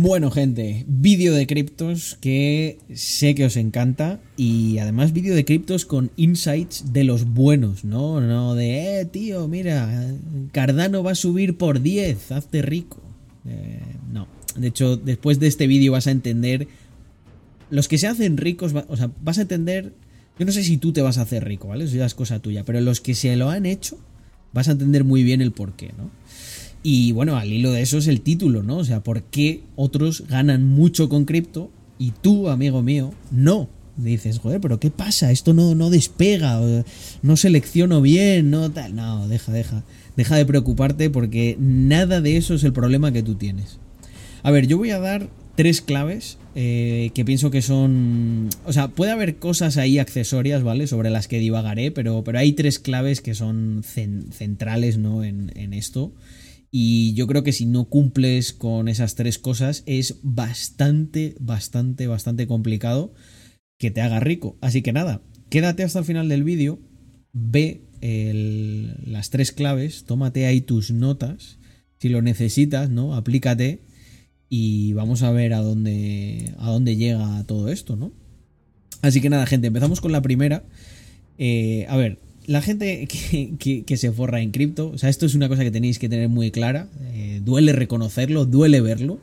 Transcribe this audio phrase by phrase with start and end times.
[0.00, 5.84] Bueno, gente, vídeo de criptos que sé que os encanta y además vídeo de criptos
[5.84, 8.20] con insights de los buenos, ¿no?
[8.20, 10.14] No de, eh, tío, mira,
[10.52, 13.02] Cardano va a subir por 10, hazte rico.
[13.44, 13.80] Eh,
[14.12, 16.68] no, de hecho, después de este vídeo vas a entender,
[17.68, 19.94] los que se hacen ricos, o sea, vas a entender,
[20.38, 21.86] yo no sé si tú te vas a hacer rico, ¿vale?
[21.86, 23.98] Eso ya es cosa tuya, pero los que se lo han hecho,
[24.52, 26.08] vas a entender muy bien el porqué, ¿no?
[26.82, 28.78] Y bueno, al hilo de eso es el título, ¿no?
[28.78, 33.68] O sea, ¿por qué otros ganan mucho con cripto y tú, amigo mío, no?
[33.96, 35.32] Dices, joder, pero ¿qué pasa?
[35.32, 36.60] Esto no, no despega,
[37.22, 38.94] no selecciono bien, no tal.
[38.94, 39.82] No, deja, deja.
[40.16, 43.80] Deja de preocuparte porque nada de eso es el problema que tú tienes.
[44.44, 48.50] A ver, yo voy a dar tres claves eh, que pienso que son...
[48.64, 50.86] O sea, puede haber cosas ahí accesorias, ¿vale?
[50.86, 55.24] Sobre las que divagaré, pero, pero hay tres claves que son centrales, ¿no?
[55.24, 56.12] En, en esto.
[56.70, 62.46] Y yo creo que si no cumples con esas tres cosas es bastante, bastante, bastante
[62.46, 63.14] complicado
[63.78, 64.58] que te haga rico.
[64.60, 66.78] Así que nada, quédate hasta el final del vídeo,
[67.32, 71.58] ve las tres claves, tómate ahí tus notas,
[71.98, 73.14] si lo necesitas, ¿no?
[73.14, 73.82] Aplícate
[74.48, 78.12] y vamos a ver a dónde, a dónde llega todo esto, ¿no?
[79.02, 80.64] Así que nada, gente, empezamos con la primera.
[81.38, 85.48] Eh, a ver, la gente que, se forra en cripto, o sea, esto es una
[85.48, 89.20] cosa que tenéis que tener muy clara, eh, duele reconocerlo, duele verlo,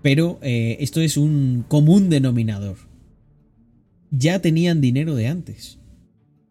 [0.00, 2.76] pero eh, esto es un común denominador.
[4.12, 5.78] Ya tenían dinero de antes.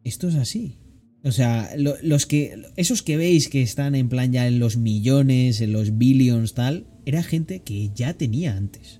[0.03, 0.79] Esto es así.
[1.23, 5.61] O sea, los que, esos que veis que están en plan ya en los millones,
[5.61, 8.99] en los billions, tal, era gente que ya tenía antes.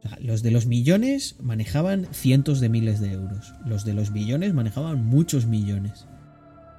[0.00, 3.54] O sea, los de los millones manejaban cientos de miles de euros.
[3.64, 6.06] Los de los billones manejaban muchos millones.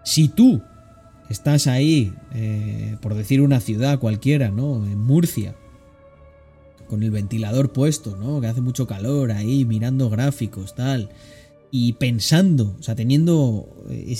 [0.03, 0.61] Si tú
[1.29, 4.85] estás ahí, eh, por decir una ciudad cualquiera, ¿no?
[4.85, 5.55] En Murcia,
[6.87, 8.41] con el ventilador puesto, ¿no?
[8.41, 11.09] Que hace mucho calor ahí, mirando gráficos, tal.
[11.71, 14.17] Y pensando, o sea, teniendo eh,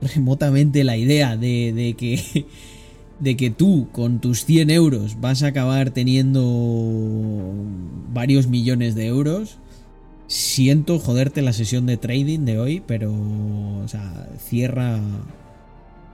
[0.14, 2.46] remotamente la idea de, de, que,
[3.20, 7.52] de que tú con tus 100 euros vas a acabar teniendo
[8.12, 9.58] varios millones de euros,
[10.34, 13.12] Siento joderte la sesión de trading de hoy, pero.
[13.12, 14.98] O sea, cierra.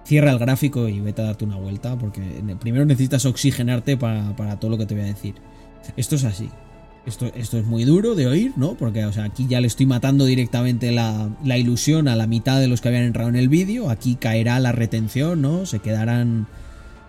[0.04, 2.20] Cierra el gráfico y vete a darte una vuelta, porque
[2.60, 5.36] primero necesitas oxigenarte para, todo lo que te voy a decir.
[5.96, 6.50] Esto es así.
[7.06, 8.74] Esto, esto, es muy duro de oír, ¿no?
[8.74, 12.60] Porque, o sea, aquí ya le estoy matando directamente la, la ilusión a la mitad
[12.60, 13.88] de los que habían entrado en el vídeo.
[13.88, 15.64] Aquí caerá la retención, ¿no?
[15.64, 16.46] Se quedarán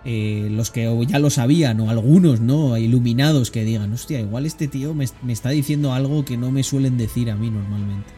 [0.04, 2.76] eh, los que ya lo sabían o algunos, ¿no?
[2.76, 6.98] Iluminados que digan, hostia, igual este tío me, está diciendo algo que no me suelen
[6.98, 8.10] decir a mí normalmente.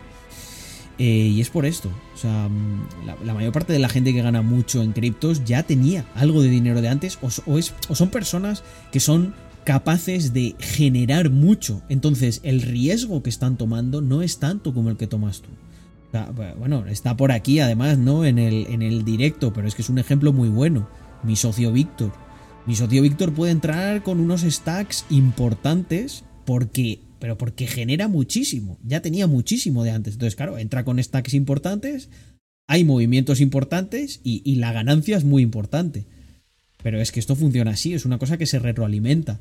[0.98, 1.90] Eh, y es por esto.
[2.14, 5.64] O sea, mm, la, mayor parte de la gente que gana mucho en criptos ya
[5.64, 9.34] tenía algo de dinero de antes o, son personas que son
[9.64, 11.82] capaces de generar mucho.
[11.90, 15.50] Entonces, el riesgo que están tomando no es tanto como el que tomas tú.
[16.58, 18.24] bueno, está por aquí además, ¿no?
[18.24, 20.88] En el, en el directo, pero es que es un ejemplo muy bueno
[21.24, 22.12] mi socio Víctor.
[22.66, 28.78] Mi socio Víctor puede entrar con unos stacks importantes porque pero porque genera muchísimo.
[28.84, 30.12] Ya tenía muchísimo de antes.
[30.12, 32.10] Entonces, claro, entra con stacks importantes,
[32.66, 36.04] hay movimientos importantes y, la ganancia es muy importante.
[36.82, 39.40] Pero es que esto funciona así, es una cosa que se retroalimenta.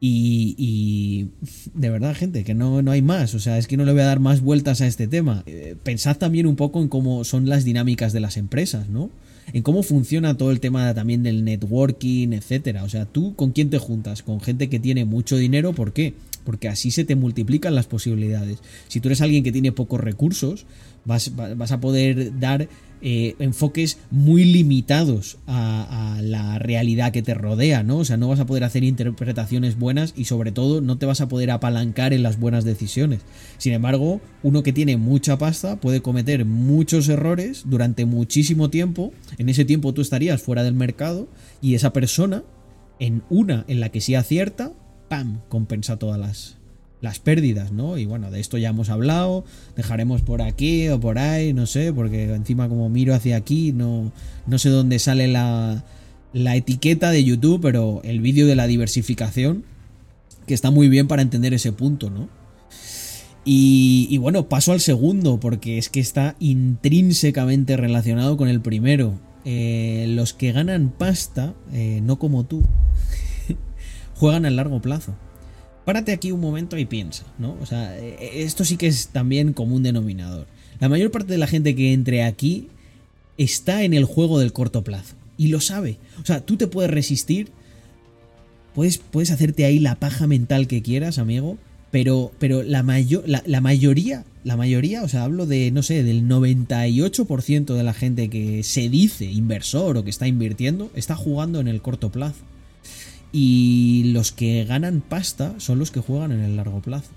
[0.00, 1.28] Y,
[1.72, 3.36] de verdad, gente, que no, no hay más.
[3.36, 5.44] O sea, es que no le voy a dar más vueltas a este tema.
[5.46, 9.10] Eh, pensad también un poco en cómo son las dinámicas de las empresas, ¿no?
[9.52, 12.84] En cómo funciona todo el tema también del networking, etcétera.
[12.84, 16.14] O sea, tú con quién te juntas, con gente que tiene mucho dinero, ¿por qué?
[16.44, 18.58] Porque así se te multiplican las posibilidades.
[18.88, 20.66] Si tú eres alguien que tiene pocos recursos,
[21.04, 22.68] vas, vas a poder dar
[23.06, 27.98] eh, enfoques muy limitados a, la realidad que te rodea, ¿no?
[27.98, 31.20] O sea, no vas a poder hacer interpretaciones buenas y sobre todo no te vas
[31.20, 33.20] a poder apalancar en las buenas decisiones.
[33.58, 39.12] Sin embargo, uno que tiene mucha pasta puede cometer muchos errores durante muchísimo tiempo.
[39.36, 41.28] En ese tiempo tú estarías fuera del mercado
[41.60, 42.42] y esa persona,
[42.98, 44.72] en una en la que sí acierta,
[45.10, 45.40] ¡pam!
[45.50, 46.56] compensa todas las,
[47.04, 47.98] las pérdidas, ¿no?
[47.98, 49.44] Y bueno, de esto ya hemos hablado,
[49.76, 54.10] dejaremos por aquí o por ahí, no sé, porque encima como miro hacia aquí, no,
[54.46, 55.84] no sé dónde sale la,
[56.32, 59.64] la etiqueta de YouTube, pero el vídeo de la diversificación,
[60.46, 62.28] que está muy bien para entender ese punto, ¿no?
[63.46, 69.20] Y, bueno, paso al segundo, porque es que está intrínsecamente relacionado con el primero.
[69.44, 72.62] Eh, los que ganan pasta, eh, no como tú,
[74.14, 75.14] juegan a largo plazo
[75.84, 77.56] párate aquí un momento y piensa, ¿no?
[77.60, 80.46] O sea, e, esto sí que es también como un denominador.
[80.80, 82.68] La mayor parte de la gente que entre aquí
[83.38, 85.98] está en el juego del corto plazo y lo sabe.
[86.22, 87.50] O sea, tú te puedes resistir
[88.74, 91.56] puedes, puedes hacerte ahí la paja mental que quieras, amigo,
[91.90, 92.82] pero, pero la,
[93.46, 98.28] la, mayoría, la mayoría, o sea, hablo de, no sé, del 98% de la gente
[98.28, 102.40] que se dice inversor o que está invirtiendo, está jugando en el corto plazo.
[103.36, 107.10] Y los que ganan pasta son los que juegan en el largo plazo.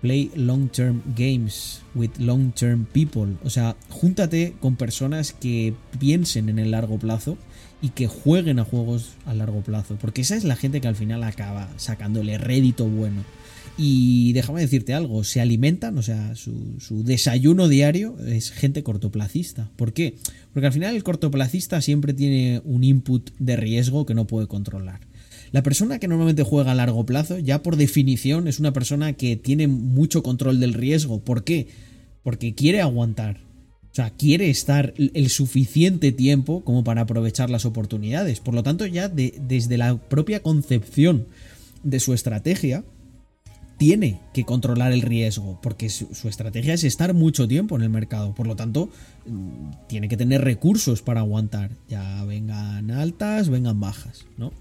[0.00, 3.36] Play long term games with long term people.
[3.44, 7.38] O sea, júntate con personas que piensen en el largo plazo
[7.80, 9.96] y que jueguen a juegos a largo plazo.
[10.00, 13.22] Porque esa es la gente que al final acaba sacándole rédito bueno.
[13.78, 19.70] Y déjame decirte algo, se alimentan, o sea, su, su, desayuno diario es gente cortoplacista.
[19.76, 20.16] ¿Por qué?
[20.52, 25.09] Porque al final el cortoplacista siempre tiene un input de riesgo que no puede controlar.
[25.52, 29.36] La persona que normalmente juega a largo plazo, ya por definición, es una persona que
[29.36, 31.20] tiene mucho control del riesgo.
[31.20, 31.68] ¿Por qué?
[32.22, 33.40] Porque quiere aguantar.
[33.90, 38.38] O sea, quiere estar el suficiente tiempo como para aprovechar las oportunidades.
[38.38, 41.26] Por lo tanto, ya desde la propia concepción
[41.82, 42.84] de su estrategia,
[43.78, 47.88] tiene que controlar el riesgo, porque su, su, estrategia es estar mucho tiempo en el
[47.88, 48.34] mercado.
[48.34, 48.90] Por lo tanto,
[49.26, 51.70] mm, tiene que tener recursos para aguantar.
[51.88, 54.52] Ya vengan altas, vengan bajas, ¿no?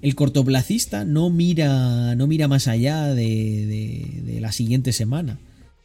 [0.00, 5.38] El cortoplacista no mira, no mira más allá de, la siguiente semana.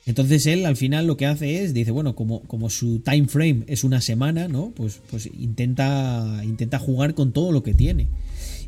[0.05, 3.63] Entonces él al final lo que hace es, dice, bueno, como, como su time frame
[3.67, 4.71] es una semana, ¿no?
[4.75, 8.07] Pues, pues intenta, intenta jugar con todo lo que tiene.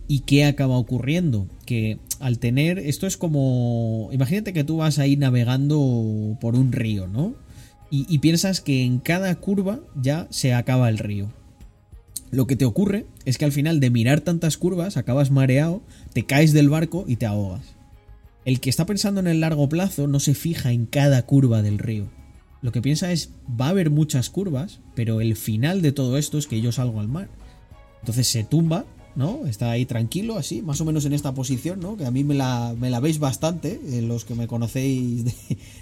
[0.08, 1.48] ¿Y qué acaba ocurriendo?
[1.66, 7.08] Que al tener, esto es como, imagínate que tú vas ahí navegando por un río,
[7.08, 7.36] ¿no?
[7.92, 11.32] Y, y piensas que en cada curva ya se acaba el río.
[12.32, 15.82] Lo que te ocurre es que al final de mirar tantas curvas acabas mareado,
[16.14, 17.76] te caes del barco y te ahogas.
[18.46, 21.80] El que está pensando en el largo plazo no se fija en cada curva del
[21.80, 22.08] río.
[22.62, 23.30] Lo que piensa es,
[23.60, 27.00] va a haber muchas curvas, pero el final de todo esto es que yo salgo
[27.00, 27.30] al mar.
[28.02, 28.86] Entonces se tumba,
[29.16, 29.46] ¿no?
[29.46, 31.96] Está ahí tranquilo, así, más o menos en esta posición, ¿no?
[31.98, 35.34] Que a mí me la, me la veis bastante, eh, los que me conocéis de,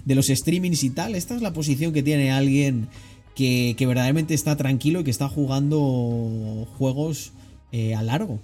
[0.06, 1.16] de los streamings y tal.
[1.16, 2.88] Esta es la posición que tiene alguien
[3.36, 7.34] que, verdaderamente está tranquilo y que está jugando juegos
[7.72, 8.40] eh, a largo.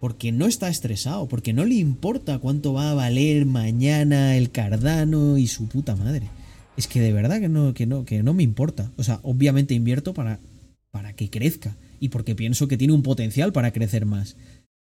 [0.00, 5.38] Porque no está estresado, porque no le importa cuánto va a valer mañana el Cardano
[5.38, 6.28] y su puta madre.
[6.76, 8.90] Es que de verdad que no, que no, que no me importa.
[8.96, 10.40] O sea, obviamente invierto para,
[10.90, 14.36] para que crezca y porque pienso que tiene un potencial para crecer más.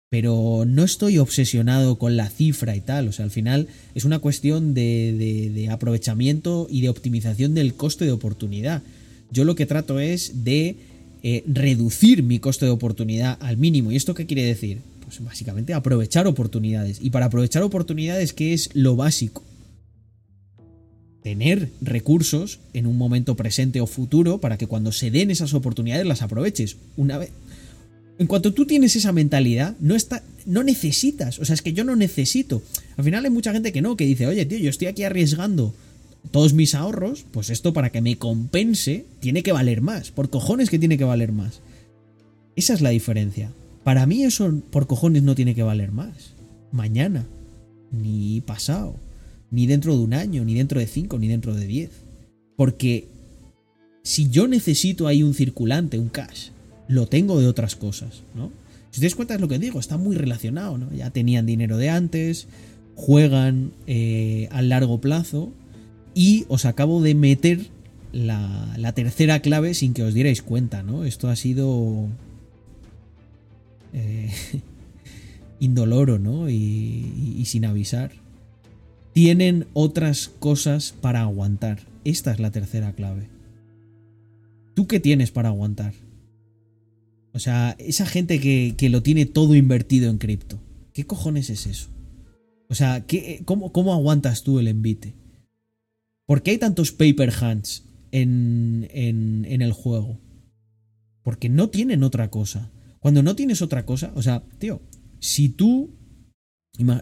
[0.08, 3.08] Pero no estoy obsesionado con la cifra y tal.
[3.08, 3.66] O sea, al final
[3.96, 8.82] es una cuestión de, de aprovechamiento y de optimización del coste de oportunidad.
[9.30, 10.76] Yo lo que trato es de
[11.22, 13.90] eh, reducir mi coste de oportunidad al mínimo.
[13.90, 14.78] ¿Y esto qué quiere decir?
[15.04, 16.98] Pues básicamente aprovechar oportunidades.
[17.02, 19.42] Y para aprovechar oportunidades, ¿qué es lo básico?
[21.22, 26.06] Tener recursos en un momento presente o futuro para que cuando se den esas oportunidades
[26.06, 26.76] las aproveches.
[26.96, 27.30] Una vez.
[28.18, 31.38] En cuanto tú tienes esa mentalidad, no está, no necesitas.
[31.38, 32.62] O sea, es que yo no necesito.
[32.96, 35.74] Al final hay mucha gente que no, que dice, oye, tío, yo estoy aquí arriesgando
[36.30, 40.10] todos mis ahorros, pues esto para que me compense tiene que valer más.
[40.10, 41.60] Por cojones que tiene que valer más.
[42.56, 43.52] Esa es la diferencia.
[43.84, 46.34] Para mí eso por cojones no tiene que valer más.
[46.72, 47.26] Mañana,
[47.90, 48.96] ni pasado,
[49.50, 51.90] ni dentro de un año, ni dentro de cinco, ni dentro de diez.
[52.56, 53.08] Porque
[54.02, 56.48] si yo necesito ahí un circulante, un cash,
[56.88, 58.50] lo tengo de otras cosas, ¿no?
[58.90, 60.92] Si te das cuenta es lo que digo, está muy relacionado, ¿no?
[60.92, 62.48] Ya tenían dinero de antes,
[62.94, 65.52] juegan eh, a largo plazo
[66.18, 67.68] y os acabo de meter
[68.10, 71.04] la, tercera clave sin que os dierais cuenta, ¿no?
[71.04, 72.08] Esto ha sido
[73.92, 74.32] eh,
[75.60, 76.50] indoloro, ¿no?
[76.50, 78.10] Y, y sin avisar.
[79.12, 81.86] Tienen otras cosas para aguantar.
[82.02, 83.28] Esta es la tercera clave.
[84.74, 85.94] ¿Tú qué tienes para aguantar?
[87.32, 90.58] O sea, esa gente que, que lo tiene todo invertido en cripto.
[90.92, 91.90] ¿Qué cojones es eso?
[92.68, 95.14] O sea, ¿qué, cómo, ¿cómo aguantas tú el envite?
[96.28, 100.20] ¿Por qué hay tantos paper hands en, en, el juego?
[101.22, 102.70] Porque no tienen otra cosa.
[102.98, 104.82] Cuando no tienes otra cosa, o sea, tío,
[105.20, 105.96] si tú.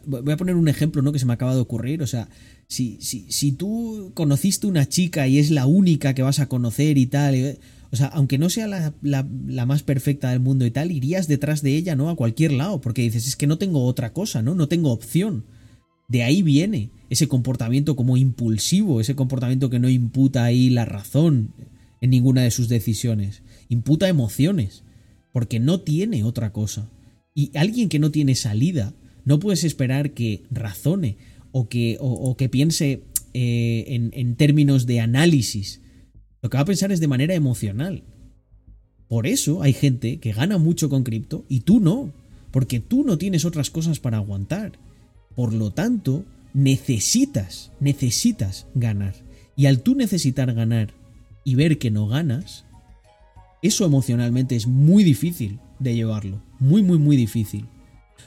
[0.07, 1.11] Voy a poner un ejemplo, ¿no?
[1.11, 2.03] Que se me acaba de ocurrir.
[2.03, 2.29] O sea,
[2.69, 6.97] si, si, si tú conociste una chica y es la única que vas a conocer
[6.97, 7.59] y tal.
[7.91, 11.27] o sea, aunque no sea la, la, la, más perfecta del mundo y tal, irías
[11.27, 12.11] detrás de ella, ¿no?
[12.11, 12.81] A cualquier lado.
[12.81, 14.55] Porque dices, es que no tengo otra cosa, ¿no?
[14.55, 15.47] No tengo opción.
[16.09, 21.51] De ahí viene ese comportamiento como impulsivo, ese comportamiento que no imputa ahí la razón
[22.01, 24.83] en ninguna de sus decisiones, imputa emociones,
[25.33, 26.89] porque no tiene otra cosa.
[27.35, 28.95] Y alguien que no tiene salida,
[29.25, 31.17] no puedes esperar que razone
[31.53, 33.03] o que, o, que piense
[33.35, 35.81] eh, en, en términos de análisis.
[36.43, 38.05] Lo que va a pensar es de manera emocional.
[39.09, 42.13] Por eso hay gente que gana mucho con cripto y tú no.
[42.51, 44.79] porque tú no tienes otras cosas para aguantar.
[45.37, 46.25] Por lo tanto,
[46.55, 49.15] necesitas, necesitas ganar.
[49.55, 50.93] Y al tú necesitar ganar
[51.45, 52.65] y ver que no ganas,
[53.63, 56.43] eso emocionalmente es muy difícil de llevarlo.
[56.59, 57.67] Muy, muy, muy difícil.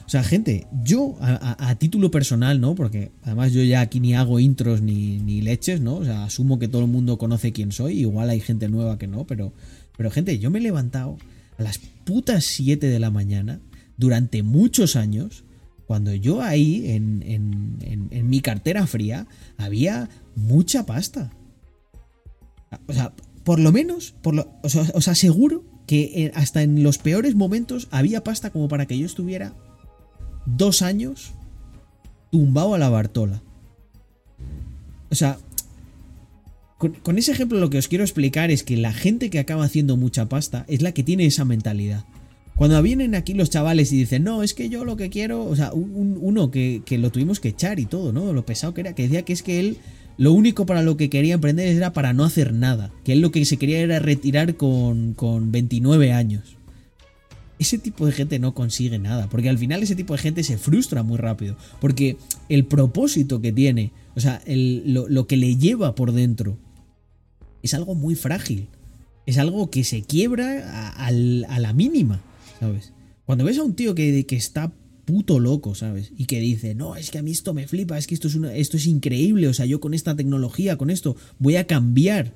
[0.06, 2.74] O sea, gente, yo a, título personal, ¿no?
[2.74, 5.96] Porque además yo ya aquí ni hago intros ni, ni, leches, ¿no?
[5.96, 8.00] O sea, asumo que todo el mundo conoce quién soy.
[8.00, 9.52] Igual hay gente nueva que no, pero,
[9.96, 11.16] pero gente, yo me he levantado
[11.58, 13.60] a las putas 7 de la mañana
[13.96, 15.44] durante muchos años.
[15.90, 21.32] Cuando yo ahí, en, en, en, mi cartera fría, había mucha pasta.
[22.86, 27.88] O sea, por lo menos, por lo, os aseguro que hasta en los peores momentos
[27.90, 29.52] había pasta como para que yo estuviera
[30.46, 31.32] dos años
[32.30, 33.42] tumbado a la Bartola.
[35.10, 35.38] O sea,
[36.78, 39.96] con, ese ejemplo lo que os quiero explicar es que la gente que acaba haciendo
[39.96, 42.04] mucha pasta es la que tiene esa mentalidad.
[42.60, 45.56] Cuando vienen aquí los chavales y dicen, no, es que yo lo que quiero, o
[45.56, 48.34] sea, uno que, que, lo tuvimos que echar y todo, ¿no?
[48.34, 49.78] Lo pesado que era, que decía que es que él
[50.18, 53.30] lo único para lo que quería emprender era para no hacer nada, que él lo
[53.30, 56.58] que se quería era retirar con, con 29 años
[57.60, 60.56] ese tipo de gente no consigue nada, porque al final ese tipo de gente se
[60.56, 62.16] frustra muy rápido, porque
[62.48, 66.56] el propósito que tiene, o sea, lo, que le lleva por dentro,
[67.62, 68.68] es algo muy frágil,
[69.26, 72.22] es algo que se quiebra a, la mínima,
[72.60, 72.92] ¿sabes?
[73.24, 74.72] Cuando ves a un tío que, que, está
[75.04, 76.12] puto loco, ¿sabes?
[76.16, 78.36] Y que dice, no, es que a mí esto me flipa, es que esto es,
[78.54, 82.34] esto es increíble, o sea, yo con esta tecnología, con esto, voy a cambiar,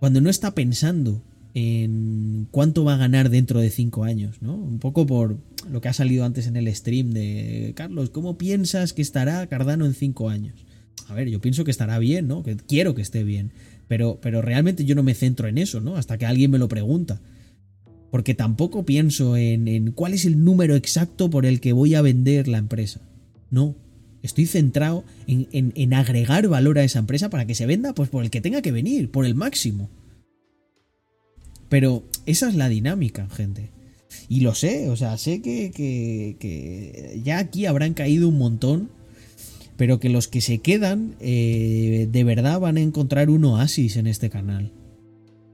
[0.00, 1.22] cuando no está pensando
[1.54, 4.54] en cuánto va a ganar dentro de cinco años, ¿no?
[4.54, 5.38] Un poco por
[5.70, 9.86] lo que ha salido antes en el stream de Carlos, ¿cómo piensas que estará Cardano
[9.86, 10.66] en cinco años?
[11.08, 12.42] A ver, yo pienso que estará bien, ¿no?
[12.42, 13.52] Que quiero que esté bien,
[13.88, 15.96] pero, pero realmente yo no me centro en eso, ¿no?
[15.96, 17.20] Hasta que alguien me lo pregunta.
[18.10, 22.48] Porque tampoco pienso en, cuál es el número exacto por el que voy a vender
[22.48, 23.00] la empresa.
[23.50, 23.74] No,
[24.22, 28.24] Estoy centrado en, en, agregar valor a esa empresa para que se venda pues por
[28.24, 29.88] el que tenga que venir, por el máximo.
[31.68, 33.70] Pero esa es la dinámica, gente.
[34.28, 38.90] Y lo sé, o sea, sé que, que, ya aquí habrán caído un montón,
[39.76, 44.06] pero que los que se quedan eh, de verdad van a encontrar un oasis en
[44.06, 44.72] este canal.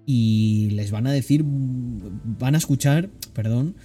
[0.07, 3.77] Y les van a decir, van a escuchar, perdón,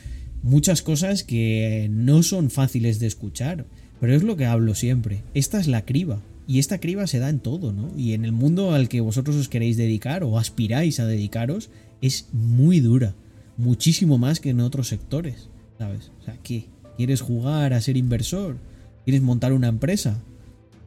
[0.41, 3.65] muchas cosas que no son fáciles de escuchar.
[3.99, 5.23] Pero es lo que hablo siempre.
[5.33, 6.21] Esta es la criba.
[6.47, 7.91] Y esta criba se da en todo, ¿no?
[7.97, 11.69] Y en el mundo al que vosotros os queréis dedicar o aspiráis a dedicaros,
[12.01, 13.15] es muy dura.
[13.57, 16.11] Muchísimo más que en otros sectores, ¿sabes?
[16.21, 16.65] O sea, ¿qué?
[16.95, 18.57] ¿Quieres jugar a ser inversor?
[19.03, 20.19] ¿Quieres montar una empresa?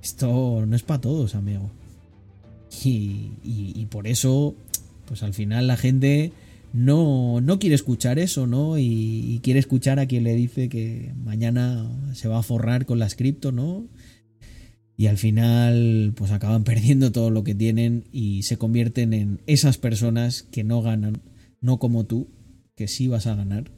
[0.03, 1.71] Esto no es para todos, amigo.
[2.85, 4.55] Y, y, por eso,
[5.11, 6.31] pues al final la gente
[6.73, 8.79] no, no quiere escuchar eso, ¿no?
[8.79, 13.17] Y, quiere escuchar a quien le dice que mañana se va a forrar con las
[13.17, 13.89] cripto, ¿no?
[14.97, 19.79] y al final pues acaban perdiendo todo lo que tienen y se convierten en esas
[19.79, 21.23] personas que no ganan,
[21.61, 22.29] no como tú,
[22.77, 23.73] que sí vas a ganar,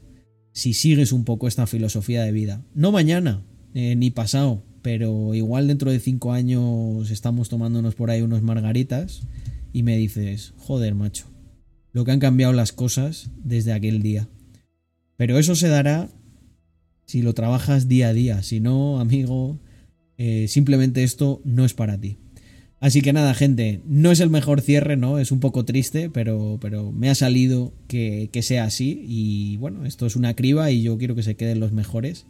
[0.51, 2.61] si sigues un poco esta filosofía de vida.
[2.75, 3.41] No mañana,
[3.73, 9.23] eh, ni pasado, pero igual dentro de cinco años estamos tomándonos por ahí unos margaritas
[9.73, 11.25] y me dices, joder, macho,
[11.91, 14.29] lo que han cambiado las cosas desde aquel día.
[15.17, 16.09] Pero eso se dará
[17.05, 19.59] si lo trabajas día a día, si no, amigo,
[20.17, 22.17] eh, simplemente esto no es para ti.
[22.79, 25.17] Así que nada, gente, no es el mejor cierre, ¿no?
[25.17, 29.05] Es un poco triste, pero, pero me ha salido que, sea así.
[29.07, 32.25] Y bueno, esto es una criba y yo quiero que se queden los mejores.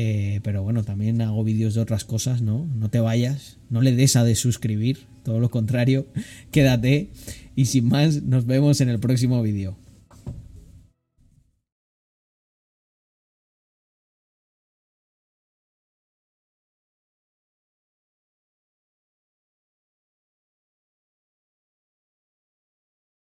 [0.00, 2.64] Eh, pero bueno, también hago vídeos de otras cosas, ¿no?
[2.78, 6.06] No te vayas, no le des a de suscribir, todo lo contrario,
[6.52, 7.08] quédate.
[7.56, 9.76] Y sin más, nos vemos en el próximo vídeo.